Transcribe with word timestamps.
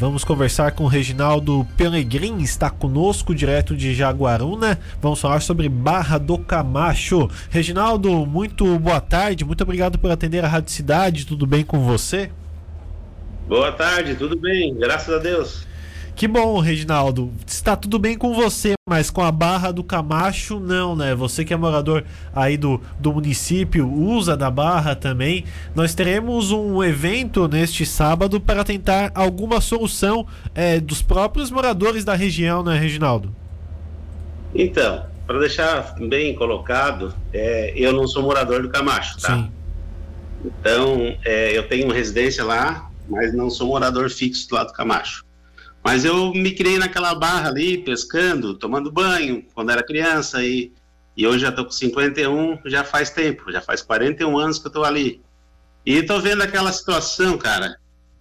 Vamos 0.00 0.22
conversar 0.22 0.70
com 0.76 0.84
o 0.84 0.86
Reginaldo 0.86 1.66
Pelegrin, 1.76 2.38
está 2.38 2.70
conosco 2.70 3.34
direto 3.34 3.76
de 3.76 3.92
Jaguaruna. 3.92 4.78
Vamos 5.02 5.20
falar 5.20 5.42
sobre 5.42 5.68
Barra 5.68 6.18
do 6.18 6.38
Camacho. 6.38 7.28
Reginaldo, 7.50 8.24
muito 8.24 8.78
boa 8.78 9.00
tarde, 9.00 9.44
muito 9.44 9.60
obrigado 9.64 9.98
por 9.98 10.08
atender 10.08 10.44
a 10.44 10.46
Rádio 10.46 10.70
Cidade, 10.70 11.26
tudo 11.26 11.48
bem 11.48 11.64
com 11.64 11.80
você? 11.80 12.30
Boa 13.48 13.72
tarde, 13.72 14.14
tudo 14.14 14.38
bem, 14.38 14.72
graças 14.76 15.12
a 15.12 15.18
Deus. 15.18 15.66
Que 16.18 16.26
bom, 16.26 16.58
Reginaldo. 16.58 17.32
Está 17.46 17.76
tudo 17.76 17.96
bem 17.96 18.18
com 18.18 18.34
você, 18.34 18.72
mas 18.90 19.08
com 19.08 19.22
a 19.22 19.30
Barra 19.30 19.70
do 19.70 19.84
Camacho, 19.84 20.58
não, 20.58 20.96
né? 20.96 21.14
Você 21.14 21.44
que 21.44 21.54
é 21.54 21.56
morador 21.56 22.02
aí 22.34 22.56
do, 22.56 22.82
do 22.98 23.12
município, 23.12 23.88
usa 23.88 24.36
da 24.36 24.50
Barra 24.50 24.96
também. 24.96 25.44
Nós 25.76 25.94
teremos 25.94 26.50
um 26.50 26.82
evento 26.82 27.46
neste 27.46 27.86
sábado 27.86 28.40
para 28.40 28.64
tentar 28.64 29.12
alguma 29.14 29.60
solução 29.60 30.26
é, 30.56 30.80
dos 30.80 31.00
próprios 31.00 31.52
moradores 31.52 32.04
da 32.04 32.16
região, 32.16 32.64
né, 32.64 32.76
Reginaldo? 32.76 33.32
Então, 34.52 35.06
para 35.24 35.38
deixar 35.38 35.94
bem 36.00 36.34
colocado, 36.34 37.14
é, 37.32 37.72
eu 37.76 37.92
não 37.92 38.08
sou 38.08 38.24
morador 38.24 38.62
do 38.62 38.68
Camacho, 38.68 39.20
tá? 39.20 39.36
Sim. 39.36 39.52
Então, 40.44 41.16
é, 41.24 41.56
eu 41.56 41.68
tenho 41.68 41.92
residência 41.92 42.42
lá, 42.42 42.90
mas 43.08 43.32
não 43.32 43.48
sou 43.48 43.68
morador 43.68 44.10
fixo 44.10 44.52
lá 44.52 44.64
do 44.64 44.72
Camacho. 44.72 45.27
Mas 45.88 46.04
eu 46.04 46.34
me 46.34 46.52
criei 46.52 46.78
naquela 46.78 47.14
barra 47.14 47.48
ali, 47.48 47.78
pescando, 47.78 48.52
tomando 48.52 48.92
banho, 48.92 49.42
quando 49.54 49.70
era 49.70 49.82
criança, 49.82 50.44
e, 50.44 50.70
e 51.16 51.26
hoje 51.26 51.38
já 51.38 51.50
tô 51.50 51.64
com 51.64 51.70
51, 51.70 52.58
já 52.66 52.84
faz 52.84 53.08
tempo, 53.08 53.50
já 53.50 53.62
faz 53.62 53.80
41 53.80 54.38
anos 54.38 54.58
que 54.58 54.66
eu 54.66 54.70
tô 54.70 54.84
ali. 54.84 55.22
E 55.86 56.02
tô 56.02 56.20
vendo 56.20 56.42
aquela 56.42 56.70
situação, 56.72 57.38
cara, 57.38 57.78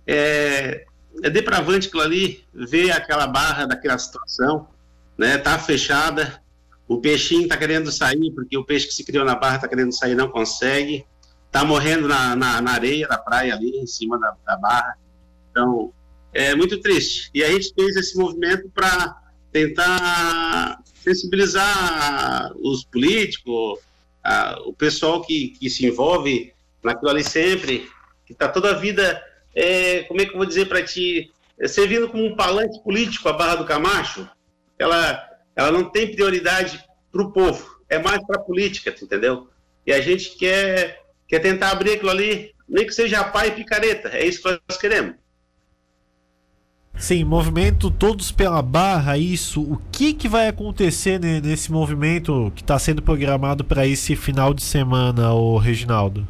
é, 0.07 0.85
é 1.21 1.29
depravante 1.29 1.89
aquilo 1.89 2.03
ali, 2.03 2.41
ver 2.53 2.91
aquela 2.91 3.27
barra 3.27 3.65
daquela 3.65 3.97
situação, 3.97 4.69
né, 5.17 5.37
tá 5.37 5.59
fechada, 5.59 6.41
o 6.87 7.01
peixinho 7.01 7.49
tá 7.49 7.57
querendo 7.57 7.91
sair, 7.91 8.31
porque 8.31 8.57
o 8.57 8.63
peixe 8.63 8.87
que 8.87 8.93
se 8.93 9.03
criou 9.03 9.25
na 9.25 9.35
barra 9.35 9.59
tá 9.59 9.67
querendo 9.67 9.91
sair, 9.91 10.15
não 10.15 10.29
consegue, 10.29 11.05
tá 11.51 11.65
morrendo 11.65 12.07
na, 12.07 12.33
na, 12.33 12.61
na 12.61 12.71
areia 12.71 13.09
da 13.09 13.17
praia 13.17 13.53
ali, 13.53 13.77
em 13.77 13.87
cima 13.87 14.17
da, 14.17 14.33
da 14.45 14.55
barra, 14.55 14.97
então 15.51 15.91
é 16.37 16.53
muito 16.53 16.79
triste. 16.79 17.31
E 17.33 17.43
a 17.43 17.51
gente 17.51 17.73
fez 17.73 17.95
esse 17.95 18.15
movimento 18.15 18.69
para 18.69 19.19
tentar 19.51 20.79
sensibilizar 20.93 22.53
os 22.57 22.85
políticos, 22.85 23.79
a, 24.23 24.59
o 24.63 24.71
pessoal 24.71 25.21
que, 25.21 25.49
que 25.59 25.67
se 25.67 25.87
envolve 25.87 26.53
naquilo 26.83 27.09
ali 27.09 27.23
sempre, 27.23 27.89
que 28.23 28.33
está 28.33 28.47
toda 28.47 28.69
a 28.69 28.75
vida, 28.75 29.19
é, 29.55 30.03
como 30.03 30.21
é 30.21 30.25
que 30.25 30.33
eu 30.33 30.37
vou 30.37 30.45
dizer 30.45 30.67
para 30.67 30.83
ti, 30.83 31.31
é, 31.59 31.67
servindo 31.67 32.07
como 32.07 32.23
um 32.23 32.35
palanque 32.35 32.83
político 32.83 33.27
a 33.27 33.33
Barra 33.33 33.55
do 33.55 33.65
Camacho, 33.65 34.29
ela, 34.77 35.27
ela 35.55 35.71
não 35.71 35.89
tem 35.89 36.11
prioridade 36.11 36.83
para 37.11 37.23
o 37.23 37.31
povo, 37.31 37.81
é 37.89 37.97
mais 37.97 38.23
para 38.27 38.39
a 38.39 38.43
política, 38.43 38.93
entendeu? 39.01 39.49
E 39.87 39.91
a 39.91 39.99
gente 40.01 40.37
quer, 40.37 41.01
quer 41.27 41.39
tentar 41.39 41.71
abrir 41.71 41.93
aquilo 41.93 42.11
ali, 42.11 42.53
nem 42.69 42.85
que 42.85 42.93
seja 42.93 43.23
pai 43.23 43.47
e 43.47 43.51
picareta, 43.51 44.09
é 44.09 44.23
isso 44.23 44.43
que 44.43 44.61
nós 44.69 44.77
queremos. 44.77 45.15
Sim, 46.99 47.23
movimento 47.23 47.91
todos 47.91 48.31
pela 48.31 48.59
barra, 48.61 49.19
isso. 49.19 49.61
O 49.61 49.79
que, 49.91 50.13
que 50.13 50.27
vai 50.27 50.47
acontecer 50.47 51.19
nesse 51.19 51.71
movimento 51.71 52.51
que 52.55 52.61
está 52.61 52.79
sendo 52.79 53.03
programado 53.03 53.63
para 53.63 53.85
esse 53.85 54.15
final 54.15 54.51
de 54.51 54.63
semana, 54.63 55.31
o 55.31 55.57
Reginaldo? 55.59 56.27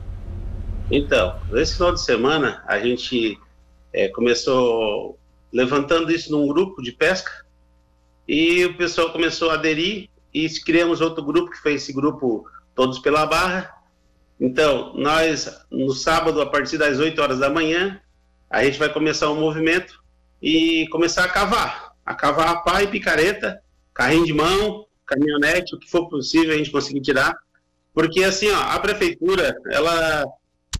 Então, 0.92 1.40
nesse 1.52 1.76
final 1.76 1.94
de 1.94 2.02
semana 2.02 2.64
a 2.68 2.80
gente 2.80 3.40
é, 3.94 4.10
começou 4.10 5.18
levantando 5.54 6.12
isso 6.12 6.32
num 6.32 6.48
grupo 6.48 6.82
de 6.82 6.92
pesca 6.92 7.32
e 8.28 8.66
o 8.66 8.76
pessoal 8.76 9.12
começou 9.12 9.50
a 9.50 9.54
aderir 9.54 10.10
e 10.34 10.50
criamos 10.66 11.00
outro 11.00 11.24
grupo 11.24 11.52
que 11.52 11.58
foi 11.58 11.76
esse 11.76 11.94
grupo 11.94 12.46
Todos 12.76 13.00
pela 13.00 13.26
Barra. 13.26 13.74
Então, 14.40 14.94
nós 14.96 15.50
no 15.72 15.94
sábado 15.94 16.42
a 16.42 16.46
partir 16.46 16.78
das 16.78 17.00
8 17.00 17.20
horas 17.22 17.40
da 17.40 17.50
manhã 17.50 18.00
a 18.50 18.64
gente 18.64 18.78
vai 18.78 18.90
começar 18.90 19.32
um 19.32 19.40
movimento 19.40 20.06
e 20.42 20.88
começar 20.90 21.26
a 21.26 21.30
cavar. 21.30 21.92
A 22.06 22.14
cavar 22.14 22.64
pá 22.64 22.82
e 22.82 22.88
picareta, 22.88 23.62
carrinho 23.94 24.26
de 24.26 24.34
mão, 24.34 24.86
caminhonete, 25.06 25.76
o 25.76 25.80
que 25.80 25.90
for 25.90 26.08
possível 26.08 26.54
a 26.54 26.58
gente 26.58 26.72
conseguir 26.72 27.02
tirar. 27.02 27.36
Porque, 27.94 28.24
assim, 28.24 28.50
ó, 28.52 28.60
a 28.60 28.80
prefeitura, 28.80 29.56
ela, 29.72 30.26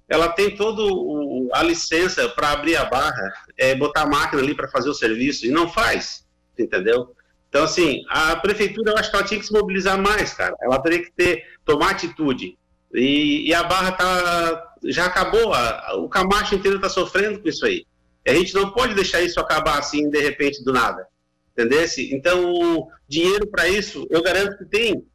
ela 0.08 0.30
tem 0.30 0.56
todo 0.56 1.50
a 1.54 1.64
licença 1.64 2.30
para 2.30 2.52
abrir 2.52 2.76
a 2.76 2.86
barra, 2.86 3.34
é, 3.58 3.74
botar 3.76 4.04
a 4.04 4.08
máquina 4.08 4.42
ali 4.42 4.54
para 4.54 4.70
fazer 4.70 4.90
o 4.90 4.94
serviço, 4.94 5.46
e 5.46 5.50
não 5.50 5.68
faz, 5.68 6.26
entendeu? 6.58 7.16
Então, 7.50 7.64
assim, 7.64 8.04
a 8.10 8.36
prefeitura, 8.36 8.92
eu 8.92 8.98
acho 8.98 9.10
que 9.10 9.16
ela 9.16 9.26
tinha 9.26 9.40
que 9.40 9.48
se 9.48 9.54
mobilizar 9.54 10.00
mais, 10.00 10.34
cara. 10.34 10.56
Ela 10.62 10.80
teria 10.80 11.02
que 11.02 11.12
ter, 11.12 11.44
tomar 11.66 11.92
atitude. 11.92 12.58
E, 12.94 13.48
e 13.48 13.54
a 13.54 13.64
barra 13.64 13.92
tá, 13.94 14.74
já 14.84 15.06
acabou, 15.06 15.54
a, 15.54 15.96
o 15.98 16.08
Camacho 16.08 16.56
inteiro 16.56 16.78
está 16.78 16.90
sofrendo 16.90 17.40
com 17.40 17.48
isso 17.48 17.66
aí. 17.66 17.86
A 18.28 18.34
gente 18.34 18.54
não 18.54 18.72
pode 18.72 18.94
deixar 18.94 19.22
isso 19.22 19.40
acabar 19.40 19.80
assim, 19.80 20.10
de 20.10 20.20
repente, 20.20 20.64
do 20.64 20.74
nada. 20.74 21.08
Entendesse? 21.54 22.14
Então, 22.14 22.88
dinheiro 23.08 23.48
para 23.48 23.68
isso, 23.68 24.06
eu 24.10 24.22
garanto 24.22 24.58
que 24.58 24.66
tem. 24.66 25.08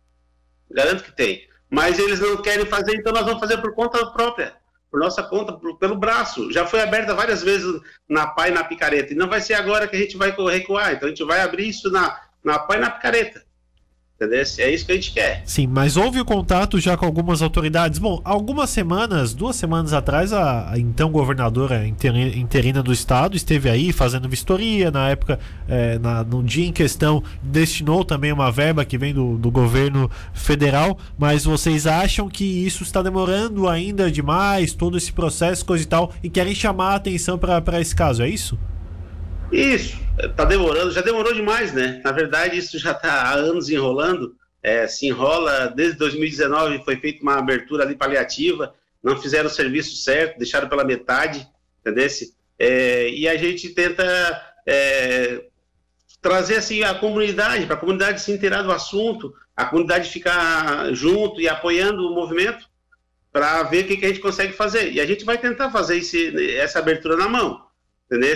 Garanto 0.70 1.04
que 1.04 1.14
tem. 1.14 1.46
Mas 1.70 1.98
eles 1.98 2.20
não 2.20 2.36
querem 2.40 2.66
fazer, 2.66 2.96
então 2.96 3.12
nós 3.12 3.24
vamos 3.24 3.40
fazer 3.40 3.58
por 3.58 3.74
conta 3.74 4.04
própria. 4.12 4.54
Por 4.90 5.00
nossa 5.00 5.22
conta, 5.22 5.52
por, 5.52 5.78
pelo 5.78 5.96
braço. 5.96 6.52
Já 6.52 6.66
foi 6.66 6.80
aberta 6.80 7.14
várias 7.14 7.42
vezes 7.42 7.80
na 8.08 8.26
pá 8.26 8.48
e 8.48 8.50
na 8.50 8.64
picareta. 8.64 9.12
E 9.12 9.16
não 9.16 9.28
vai 9.28 9.40
ser 9.40 9.54
agora 9.54 9.86
que 9.86 9.96
a 9.96 9.98
gente 9.98 10.16
vai 10.16 10.34
recuar. 10.50 10.92
Então 10.92 11.06
a 11.06 11.10
gente 11.10 11.24
vai 11.24 11.40
abrir 11.40 11.68
isso 11.68 11.90
na, 11.90 12.20
na 12.42 12.58
pá 12.58 12.76
e 12.76 12.80
na 12.80 12.90
picareta. 12.90 13.42
Entendeu? 14.22 14.44
É 14.58 14.70
isso 14.70 14.86
que 14.86 14.92
a 14.92 14.94
gente 14.94 15.12
quer. 15.12 15.42
Sim, 15.44 15.66
mas 15.66 15.96
houve 15.96 16.20
o 16.20 16.24
contato 16.24 16.78
já 16.78 16.96
com 16.96 17.04
algumas 17.04 17.42
autoridades. 17.42 17.98
Bom, 17.98 18.20
algumas 18.24 18.70
semanas, 18.70 19.34
duas 19.34 19.56
semanas 19.56 19.92
atrás, 19.92 20.32
a, 20.32 20.70
a 20.70 20.78
então 20.78 21.10
governadora 21.10 21.84
interina 21.86 22.82
do 22.82 22.92
estado 22.92 23.36
esteve 23.36 23.68
aí 23.68 23.92
fazendo 23.92 24.28
vistoria. 24.28 24.90
Na 24.90 25.08
época, 25.08 25.40
é, 25.68 25.98
na, 25.98 26.22
no 26.22 26.42
dia 26.42 26.66
em 26.66 26.72
questão, 26.72 27.22
destinou 27.42 28.04
também 28.04 28.32
uma 28.32 28.52
verba 28.52 28.84
que 28.84 28.96
vem 28.96 29.12
do, 29.12 29.36
do 29.36 29.50
governo 29.50 30.08
federal. 30.32 30.96
Mas 31.18 31.44
vocês 31.44 31.86
acham 31.86 32.28
que 32.28 32.44
isso 32.44 32.84
está 32.84 33.02
demorando 33.02 33.68
ainda 33.68 34.10
demais, 34.10 34.72
todo 34.72 34.96
esse 34.96 35.12
processo, 35.12 35.64
coisa 35.64 35.82
e 35.82 35.86
tal, 35.86 36.12
e 36.22 36.30
querem 36.30 36.54
chamar 36.54 36.92
a 36.92 36.94
atenção 36.96 37.36
para 37.36 37.80
esse 37.80 37.94
caso, 37.94 38.22
é 38.22 38.28
isso? 38.28 38.56
Isso, 39.52 39.98
está 40.18 40.46
demorando, 40.46 40.90
já 40.90 41.02
demorou 41.02 41.34
demais, 41.34 41.74
né? 41.74 42.00
Na 42.02 42.10
verdade, 42.10 42.56
isso 42.56 42.78
já 42.78 42.92
está 42.92 43.12
há 43.12 43.34
anos 43.34 43.68
enrolando. 43.68 44.34
É, 44.62 44.86
se 44.86 45.06
enrola 45.06 45.66
desde 45.66 45.98
2019, 45.98 46.82
foi 46.84 46.96
feita 46.96 47.22
uma 47.22 47.38
abertura 47.38 47.84
ali 47.84 47.94
paliativa, 47.94 48.74
não 49.02 49.20
fizeram 49.20 49.48
o 49.48 49.52
serviço 49.52 49.96
certo, 49.96 50.38
deixaram 50.38 50.68
pela 50.68 50.84
metade, 50.84 51.46
entendeu? 51.80 52.08
É, 52.58 53.10
e 53.10 53.28
a 53.28 53.36
gente 53.36 53.70
tenta 53.70 54.02
é, 54.66 55.44
trazer 56.22 56.56
assim 56.56 56.82
a 56.82 56.94
comunidade, 56.94 57.66
para 57.66 57.74
a 57.74 57.78
comunidade 57.78 58.22
se 58.22 58.32
inteirar 58.32 58.62
do 58.62 58.72
assunto, 58.72 59.34
a 59.54 59.66
comunidade 59.66 60.08
ficar 60.08 60.94
junto 60.94 61.40
e 61.40 61.48
apoiando 61.48 62.06
o 62.06 62.14
movimento 62.14 62.70
para 63.32 63.64
ver 63.64 63.84
o 63.84 63.88
que, 63.88 63.96
que, 63.96 64.04
a 64.04 64.08
gente 64.08 64.20
consegue 64.20 64.52
fazer. 64.52 64.92
E 64.92 65.00
a 65.00 65.06
gente 65.06 65.24
vai 65.24 65.36
tentar 65.36 65.70
fazer 65.70 65.98
esse, 65.98 66.56
essa 66.56 66.78
abertura 66.78 67.16
na 67.16 67.28
mão, 67.28 67.66
entendeu? 68.06 68.34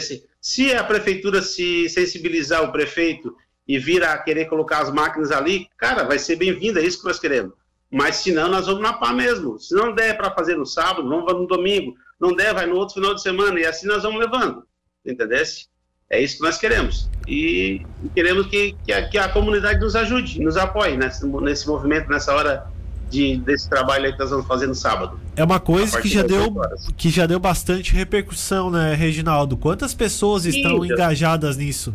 Se 0.48 0.72
a 0.72 0.84
prefeitura 0.84 1.42
se 1.42 1.88
sensibilizar 1.88 2.62
o 2.62 2.70
prefeito 2.70 3.34
e 3.66 3.80
vir 3.80 4.04
a 4.04 4.16
querer 4.16 4.44
colocar 4.44 4.78
as 4.78 4.92
máquinas 4.92 5.32
ali, 5.32 5.68
cara, 5.76 6.04
vai 6.04 6.20
ser 6.20 6.36
bem-vindo, 6.36 6.78
é 6.78 6.84
isso 6.84 7.00
que 7.00 7.04
nós 7.04 7.18
queremos. 7.18 7.52
Mas 7.90 8.18
se 8.18 8.30
não, 8.30 8.48
nós 8.48 8.66
vamos 8.66 8.80
na 8.80 8.92
pá 8.92 9.12
mesmo. 9.12 9.58
Se 9.58 9.74
não 9.74 9.92
der 9.92 10.16
para 10.16 10.30
fazer 10.30 10.54
no 10.54 10.64
sábado, 10.64 11.08
vamos 11.08 11.32
no 11.32 11.48
domingo. 11.48 11.96
Não 12.20 12.32
der, 12.32 12.54
vai 12.54 12.64
no 12.64 12.76
outro 12.76 12.94
final 12.94 13.12
de 13.12 13.22
semana. 13.22 13.58
E 13.58 13.66
assim 13.66 13.88
nós 13.88 14.04
vamos 14.04 14.20
levando. 14.20 14.62
Entendeu? 15.04 15.42
É 16.08 16.22
isso 16.22 16.36
que 16.36 16.44
nós 16.44 16.58
queremos. 16.58 17.10
E 17.26 17.84
queremos 18.14 18.46
que, 18.46 18.76
que, 18.84 18.92
a, 18.92 19.08
que 19.08 19.18
a 19.18 19.28
comunidade 19.28 19.80
nos 19.80 19.96
ajude, 19.96 20.40
nos 20.40 20.56
apoie 20.56 20.96
nesse, 20.96 21.26
nesse 21.26 21.66
movimento, 21.66 22.08
nessa 22.08 22.32
hora 22.32 22.70
de, 23.08 23.36
desse 23.38 23.68
trabalho 23.68 24.12
que 24.12 24.18
nós 24.18 24.30
vamos 24.30 24.46
fazer 24.46 24.66
no 24.66 24.74
sábado. 24.74 25.20
É 25.36 25.44
uma 25.44 25.60
coisa 25.60 26.00
que 26.00 26.08
já 26.08 26.22
deu 26.22 26.54
que 26.96 27.10
já 27.10 27.26
deu 27.26 27.38
bastante 27.38 27.92
repercussão, 27.92 28.70
né, 28.70 28.94
Reginaldo? 28.94 29.56
Quantas 29.56 29.94
pessoas 29.94 30.42
Sim, 30.42 30.50
estão 30.50 30.84
engajadas 30.84 31.56
nisso? 31.56 31.94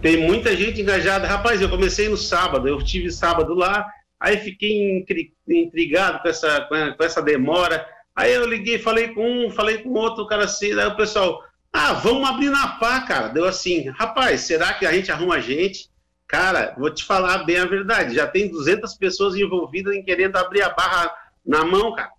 Tem 0.00 0.16
muita 0.16 0.56
gente 0.56 0.80
engajada. 0.80 1.26
Rapaz, 1.26 1.60
eu 1.60 1.68
comecei 1.68 2.08
no 2.08 2.16
sábado, 2.16 2.68
eu 2.68 2.78
tive 2.82 3.10
sábado 3.10 3.54
lá, 3.54 3.86
aí 4.20 4.36
fiquei 4.36 5.04
intrigado 5.48 6.20
com 6.22 6.28
essa, 6.28 6.60
com 6.96 7.04
essa 7.04 7.22
demora. 7.22 7.84
Aí 8.14 8.32
eu 8.32 8.46
liguei, 8.48 8.78
falei 8.78 9.08
com 9.08 9.46
um, 9.46 9.50
falei 9.50 9.78
com 9.78 9.90
outro, 9.90 10.26
cara 10.26 10.44
assim, 10.44 10.72
aí 10.72 10.86
o 10.86 10.96
pessoal, 10.96 11.42
ah, 11.72 11.92
vamos 11.92 12.28
abrir 12.28 12.50
na 12.50 12.68
pá, 12.68 13.00
cara. 13.02 13.28
Deu 13.28 13.44
assim, 13.44 13.90
rapaz, 13.90 14.42
será 14.42 14.72
que 14.74 14.86
a 14.86 14.92
gente 14.92 15.10
arruma 15.10 15.40
gente? 15.40 15.90
Cara, 16.26 16.74
vou 16.76 16.90
te 16.90 17.04
falar 17.04 17.44
bem 17.44 17.58
a 17.58 17.64
verdade, 17.64 18.14
já 18.14 18.26
tem 18.26 18.50
200 18.50 18.94
pessoas 18.94 19.36
envolvidas 19.36 19.94
em 19.94 20.02
querendo 20.02 20.36
abrir 20.36 20.62
a 20.62 20.70
barra 20.70 21.14
na 21.44 21.64
mão, 21.64 21.94
cara. 21.94 22.10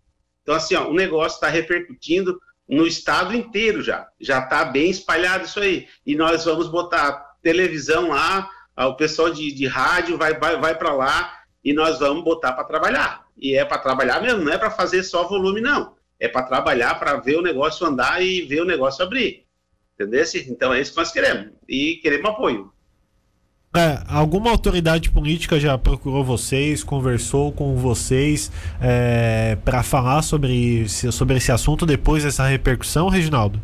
Então, 0.42 0.56
assim, 0.56 0.76
ó, 0.76 0.88
o 0.88 0.94
negócio 0.94 1.36
está 1.36 1.50
repercutindo, 1.50 2.40
no 2.68 2.86
estado 2.86 3.36
inteiro 3.36 3.82
já. 3.82 4.08
Já 4.20 4.40
está 4.40 4.66
bem 4.66 4.90
espalhado 4.90 5.46
isso 5.46 5.60
aí. 5.60 5.88
E 6.06 6.16
nós 6.16 6.46
vamos 6.46 6.68
botar 6.68 7.36
televisão 7.42 8.10
lá, 8.10 8.50
o 8.78 8.96
pessoal 8.96 9.30
de, 9.30 9.52
de 9.54 9.66
rádio 9.66 10.18
vai, 10.18 10.38
vai, 10.38 10.58
vai 10.60 10.78
para 10.78 10.94
lá 10.94 11.34
e 11.64 11.74
nós 11.74 12.00
vamos 12.00 12.24
botar 12.24 12.54
para 12.54 12.66
trabalhar. 12.66 13.26
E 13.38 13.56
é 13.56 13.64
para 13.64 13.78
trabalhar 13.78 14.22
mesmo, 14.22 14.44
não 14.44 14.52
é 14.52 14.58
para 14.58 14.72
fazer 14.72 15.04
só 15.04 15.28
volume, 15.28 15.62
não. 15.62 15.96
É 16.20 16.28
para 16.28 16.44
trabalhar, 16.44 16.96
para 16.96 17.18
ver 17.18 17.38
o 17.38 17.42
negócio 17.42 17.86
andar 17.86 18.22
e 18.24 18.42
ver 18.42 18.62
o 18.62 18.66
negócio 18.66 19.04
abrir. 19.04 19.46
Entendeu? 19.94 20.24
Então 20.48 20.74
é 20.74 20.82
isso 20.82 20.92
que 20.92 20.98
nós 20.98 21.12
queremos. 21.12 21.52
E 21.68 21.96
queremos 22.02 22.30
apoio. 22.30 22.72
É, 23.78 24.02
alguma 24.08 24.50
autoridade 24.50 25.12
política 25.12 25.60
já 25.60 25.78
procurou 25.78 26.24
vocês, 26.24 26.84
conversou 26.84 27.52
com 27.52 27.76
vocês 27.76 28.52
é, 28.82 29.56
para 29.64 29.84
falar 29.84 30.24
sobre, 30.24 30.90
sobre 30.90 31.38
esse 31.38 31.52
assunto 31.52 31.86
depois 31.86 32.24
dessa 32.24 32.48
repercussão, 32.48 33.08
Reginaldo? 33.08 33.62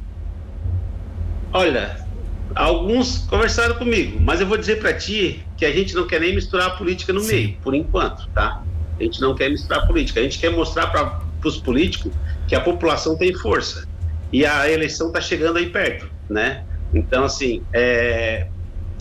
Olha, 1.51 2.05
alguns 2.53 3.25
conversaram 3.27 3.73
comigo, 3.73 4.19
mas 4.21 4.39
eu 4.39 4.45
vou 4.45 4.55
dizer 4.55 4.79
para 4.79 4.93
ti 4.93 5.43
que 5.57 5.65
a 5.65 5.71
gente 5.71 5.95
não 5.95 6.05
quer 6.05 6.21
nem 6.21 6.35
misturar 6.35 6.67
a 6.67 6.71
política 6.71 7.11
no 7.11 7.19
Sim. 7.19 7.33
meio, 7.33 7.57
por 7.63 7.73
enquanto, 7.73 8.27
tá? 8.35 8.61
A 8.99 9.03
gente 9.03 9.19
não 9.19 9.33
quer 9.33 9.49
misturar 9.49 9.83
a 9.83 9.87
política, 9.87 10.19
a 10.19 10.23
gente 10.23 10.37
quer 10.37 10.51
mostrar 10.51 10.87
para 10.87 11.23
os 11.43 11.57
políticos 11.57 12.13
que 12.47 12.53
a 12.53 12.61
população 12.61 13.17
tem 13.17 13.33
força 13.33 13.87
e 14.31 14.45
a 14.45 14.69
eleição 14.69 15.07
está 15.07 15.19
chegando 15.19 15.57
aí 15.57 15.71
perto, 15.71 16.07
né? 16.29 16.63
Então, 16.93 17.23
assim, 17.23 17.63
é, 17.73 18.45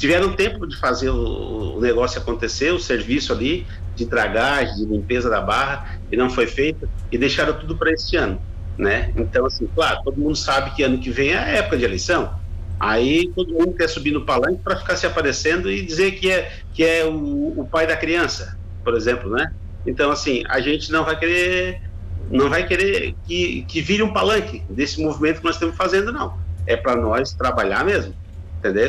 tiveram 0.03 0.33
tempo 0.33 0.67
de 0.67 0.77
fazer 0.77 1.11
o, 1.11 1.79
negócio 1.81 2.21
acontecer, 2.21 2.73
o 2.73 2.79
serviço 2.81 3.33
ali 3.33 3.65
de 3.95 4.05
dragagem, 4.05 4.75
de 4.75 4.85
limpeza 4.85 5.31
da 5.31 5.41
barra, 5.41 5.97
e 6.11 6.17
não 6.17 6.29
foi 6.29 6.49
feito, 6.49 6.89
e 7.13 7.17
deixaram 7.17 7.57
tudo 7.57 7.77
para 7.77 7.93
este 7.93 8.17
ano, 8.17 8.43
né? 8.77 9.13
Então, 9.17 9.47
assim, 9.47 9.69
claro, 9.73 10.01
todo 10.03 10.19
mundo 10.19 10.35
sabe 10.35 10.75
que 10.75 10.83
ano 10.83 10.99
que 10.99 11.09
vem 11.09 11.31
é 11.31 11.39
a 11.39 11.49
época 11.51 11.79
de 11.79 11.85
eleição, 11.85 12.35
aí 12.81 13.31
todo 13.33 13.55
mundo 13.55 13.75
quer 13.75 13.89
subir 13.89 14.11
no 14.11 14.27
palanque 14.27 14.61
para 14.65 14.75
ficar 14.75 14.97
se 14.97 15.07
aparecendo 15.07 15.71
e 15.71 15.81
dizer 15.83 16.19
que 16.19 16.33
é, 16.33 16.51
que 16.75 16.83
é 16.83 17.05
o, 17.05 17.61
o 17.61 17.69
pai 17.71 17.87
da 17.87 17.97
criança, 17.97 18.59
por 18.83 18.97
exemplo, 18.97 19.31
né? 19.31 19.55
Então, 19.87 20.11
assim, 20.11 20.43
a 20.49 20.59
gente 20.59 20.91
não 20.91 21.05
vai 21.05 21.17
querer 21.17 21.81
não 22.29 22.51
vai 22.51 22.67
querer 22.67 23.15
que, 23.25 23.63
que 23.69 23.81
vire 23.81 24.03
um 24.03 24.13
palanque 24.13 24.65
desse 24.69 25.01
movimento 25.01 25.39
que 25.39 25.45
nós 25.45 25.55
estamos 25.55 25.77
fazendo, 25.77 26.11
não. 26.11 26.37
É 26.67 26.77
para 26.77 26.97
nós 26.97 27.33
trabalhar 27.35 27.85
mesmo, 27.85 28.13
entendeu? 28.59 28.89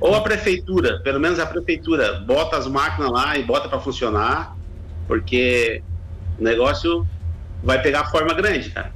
Ou 0.00 0.14
a 0.14 0.20
prefeitura, 0.20 1.00
pelo 1.00 1.18
menos 1.18 1.38
a 1.38 1.46
prefeitura, 1.46 2.20
bota 2.20 2.56
as 2.56 2.66
máquinas 2.66 3.10
lá 3.10 3.36
e 3.36 3.42
bota 3.42 3.68
para 3.68 3.80
funcionar, 3.80 4.56
porque 5.06 5.82
o 6.38 6.42
negócio 6.42 7.06
vai 7.62 7.82
pegar 7.82 8.10
forma 8.10 8.32
grande, 8.34 8.70
cara. 8.70 8.92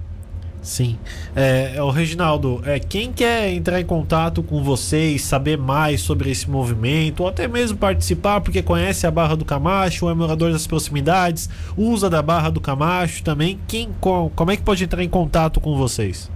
Sim. 0.63 0.97
É, 1.35 1.83
o 1.83 1.91
Reginaldo, 1.91 2.63
é, 2.65 2.79
quem 2.79 3.13
quer 3.13 3.49
entrar 3.49 3.81
em 3.81 3.85
contato 3.85 4.45
com 4.45 4.63
vocês, 4.63 5.23
saber 5.25 5.59
mais 5.59 6.01
sobre 6.01 6.31
esse 6.31 6.49
movimento, 6.49 7.25
ou 7.25 7.29
até 7.29 7.49
mesmo 7.49 7.77
participar 7.77 8.41
porque 8.41 8.63
conhece 8.63 9.05
a 9.05 9.11
Barra 9.11 9.37
do 9.37 9.45
Camacho, 9.45 10.09
é 10.09 10.15
morador 10.15 10.53
das 10.53 10.65
proximidades, 10.65 11.51
usa 11.77 12.09
da 12.09 12.23
Barra 12.23 12.49
do 12.49 12.61
Camacho 12.61 13.25
também, 13.25 13.59
quem, 13.67 13.91
como 14.01 14.53
é 14.53 14.57
que 14.57 14.63
pode 14.63 14.85
entrar 14.85 15.03
em 15.03 15.09
contato 15.09 15.61
com 15.61 15.77
vocês? 15.77 16.31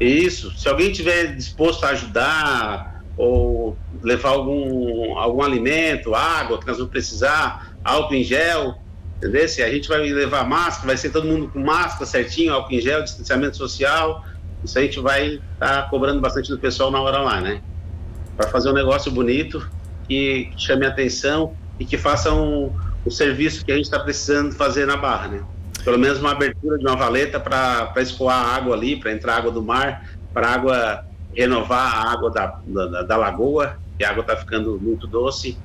Isso. 0.00 0.50
Se 0.58 0.68
alguém 0.68 0.90
tiver 0.90 1.36
disposto 1.36 1.84
a 1.84 1.90
ajudar 1.90 3.04
ou 3.16 3.76
levar 4.02 4.30
algum, 4.30 5.16
algum 5.16 5.40
alimento, 5.42 6.12
água 6.14 6.58
que 6.58 6.66
nós 6.66 6.78
vamos 6.78 6.90
precisar, 6.90 7.76
álcool 7.84 8.14
em 8.14 8.24
gel, 8.24 8.78
entendeu? 9.24 9.48
Se 9.48 9.62
a 9.62 9.70
gente 9.70 9.88
vai 9.88 10.00
levar 10.00 10.46
máscara, 10.46 10.88
vai 10.88 10.96
ser 10.96 11.10
todo 11.10 11.26
mundo 11.26 11.48
com 11.48 11.60
máscara 11.60 12.04
certinho, 12.04 12.52
álcool 12.52 12.74
em 12.74 12.80
gel, 12.80 13.02
distanciamento 13.02 13.56
social. 13.56 14.24
Isso 14.62 14.78
a 14.78 14.82
gente 14.82 15.00
vai 15.00 15.40
estar 15.54 15.82
tá 15.82 15.88
cobrando 15.88 16.20
bastante 16.20 16.50
do 16.50 16.58
pessoal 16.58 16.90
na 16.90 17.00
hora 17.00 17.18
lá, 17.18 17.40
né? 17.40 17.62
para 18.36 18.48
fazer 18.48 18.70
um 18.70 18.72
negócio 18.72 19.10
bonito 19.10 19.68
que, 20.08 20.50
chame 20.56 20.86
a 20.86 20.88
atenção 20.88 21.54
e 21.78 21.84
que 21.84 21.96
faça 21.96 22.32
um, 22.32 22.72
um 23.06 23.10
serviço 23.10 23.64
que 23.64 23.72
a 23.72 23.76
gente 23.76 23.84
está 23.84 23.98
precisando 23.98 24.54
fazer 24.54 24.86
na 24.86 24.96
Barra, 24.96 25.28
né? 25.28 25.42
Pelo 25.84 25.98
menos 25.98 26.18
uma 26.18 26.32
abertura 26.32 26.78
de 26.78 26.86
uma 26.86 26.96
valeta 26.96 27.38
para 27.38 27.92
escoar 27.98 28.36
a 28.36 28.56
água 28.56 28.74
ali, 28.74 28.96
para 28.96 29.12
entrar 29.12 29.36
água 29.36 29.50
do 29.50 29.62
mar, 29.62 30.08
para 30.32 30.48
água 30.48 31.04
renovar 31.34 31.94
a 31.94 32.12
água 32.12 32.30
da, 32.30 32.58
da, 32.66 33.02
da 33.02 33.16
lagoa, 33.16 33.76
que 33.98 34.04
a 34.04 34.10
água 34.10 34.22
está 34.22 34.36
ficando 34.36 34.78
muito 34.80 35.06
doce, 35.06 35.58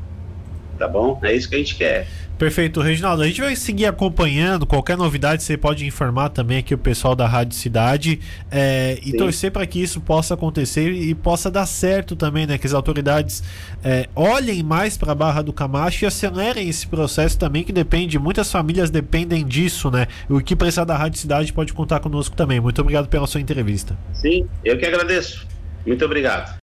tá 0.79 0.87
bom? 0.87 1.19
É 1.21 1.35
isso 1.35 1.47
que 1.49 1.55
a 1.55 1.57
gente 1.59 1.75
quer. 1.75 2.07
Perfeito, 2.39 2.79
Reginaldo. 2.79 3.21
A 3.21 3.27
gente 3.27 3.41
vai 3.41 3.53
seguir 3.53 3.85
acompanhando. 3.85 4.65
Qualquer 4.65 4.95
novidade 4.95 5.43
você 5.43 5.57
pode 5.57 5.85
informar 5.85 6.29
também 6.29 6.59
aqui 6.59 6.73
o 6.73 6.77
pessoal 6.77 7.13
da 7.13 7.27
Rádio 7.27 7.53
Cidade 7.53 8.21
é, 8.49 8.97
e 9.03 9.11
torcer 9.11 9.51
para 9.51 9.67
que 9.67 9.83
isso 9.83 9.99
possa 9.99 10.35
acontecer 10.35 10.89
e 10.89 11.13
possa 11.13 11.51
dar 11.51 11.65
certo 11.65 12.15
também, 12.15 12.47
né? 12.47 12.57
Que 12.57 12.65
as 12.65 12.73
autoridades 12.73 13.43
é, 13.83 14.07
olhem 14.15 14.63
mais 14.63 14.97
para 14.97 15.11
a 15.11 15.15
Barra 15.15 15.41
do 15.41 15.51
Camacho 15.51 16.05
e 16.05 16.07
acelerem 16.07 16.69
esse 16.69 16.87
processo 16.87 17.37
também, 17.37 17.61
que 17.61 17.73
depende, 17.73 18.17
muitas 18.17 18.49
famílias 18.49 18.89
dependem 18.89 19.45
disso, 19.45 19.91
né? 19.91 20.07
O 20.29 20.39
que 20.39 20.55
precisar 20.55 20.85
da 20.85 20.95
Rádio 20.95 21.19
Cidade 21.19 21.51
pode 21.51 21.73
contar 21.73 21.99
conosco 21.99 22.37
também. 22.37 22.61
Muito 22.61 22.79
obrigado 22.79 23.09
pela 23.09 23.27
sua 23.27 23.41
entrevista. 23.41 23.97
Sim, 24.13 24.47
eu 24.63 24.77
que 24.77 24.85
agradeço. 24.85 25.45
Muito 25.85 26.05
obrigado. 26.05 26.57